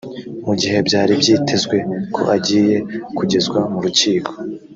[0.45, 1.77] Mu gihe byari byitezwe
[2.13, 2.77] ko agiye
[3.17, 4.31] kugezwa mu rukiko